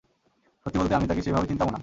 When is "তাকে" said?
1.07-1.21